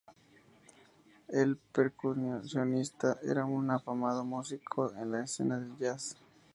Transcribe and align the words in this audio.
El 1.27 1.57
percusionista 1.57 3.17
era 3.21 3.45
un 3.45 3.69
afamado 3.69 4.23
músico 4.25 4.91
en 4.95 5.11
la 5.11 5.23
escena 5.25 5.59
del 5.59 5.77
jazz. 5.77 6.15